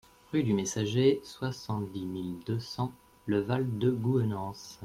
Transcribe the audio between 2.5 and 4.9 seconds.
cents Le Val-de-Gouhenans